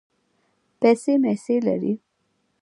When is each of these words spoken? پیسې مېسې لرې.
پیسې 0.79 1.13
مېسې 1.21 1.55
لرې. 1.65 1.93